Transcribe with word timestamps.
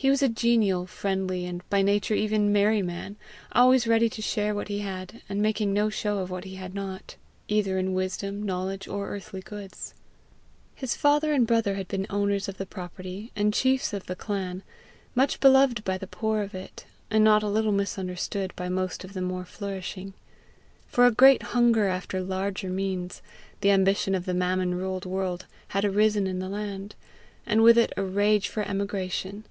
He 0.00 0.10
was 0.10 0.22
a 0.22 0.28
genial, 0.28 0.86
friendly, 0.86 1.44
and 1.44 1.68
by 1.68 1.82
nature 1.82 2.14
even 2.14 2.52
merry 2.52 2.82
man, 2.82 3.16
always 3.50 3.84
ready 3.88 4.08
to 4.10 4.22
share 4.22 4.54
what 4.54 4.68
he 4.68 4.78
had, 4.78 5.22
and 5.28 5.42
making 5.42 5.72
no 5.72 5.90
show 5.90 6.18
of 6.18 6.28
having 6.28 6.32
what 6.34 6.44
he 6.44 6.54
had 6.54 6.72
not, 6.72 7.16
either 7.48 7.78
in 7.78 7.94
wisdom, 7.94 8.44
knowledge, 8.44 8.86
or 8.86 9.08
earthly 9.08 9.40
goods. 9.40 9.94
His 10.76 10.94
father 10.94 11.32
and 11.32 11.48
brother 11.48 11.74
had 11.74 11.88
been 11.88 12.06
owners 12.08 12.48
of 12.48 12.58
the 12.58 12.64
property 12.64 13.32
and 13.34 13.52
chiefs 13.52 13.92
of 13.92 14.06
the 14.06 14.14
clan, 14.14 14.62
much 15.16 15.40
beloved 15.40 15.82
by 15.82 15.98
the 15.98 16.06
poor 16.06 16.42
of 16.42 16.54
it, 16.54 16.84
and 17.10 17.24
not 17.24 17.42
a 17.42 17.48
little 17.48 17.72
misunderstood 17.72 18.52
by 18.54 18.68
most 18.68 19.02
of 19.02 19.14
the 19.14 19.20
more 19.20 19.48
nourishing. 19.60 20.12
For 20.86 21.06
a 21.06 21.10
great 21.10 21.42
hunger 21.42 21.88
after 21.88 22.20
larger 22.20 22.70
means, 22.70 23.20
the 23.62 23.72
ambition 23.72 24.14
of 24.14 24.26
the 24.26 24.32
mammon 24.34 24.76
ruled 24.76 25.06
world, 25.06 25.46
had 25.68 25.84
arisen 25.84 26.28
in 26.28 26.38
the 26.38 26.48
land, 26.48 26.94
and 27.44 27.64
with 27.64 27.76
it 27.76 27.92
a 27.96 28.04
rage 28.04 28.46
for 28.46 28.62
emigration. 28.62 29.44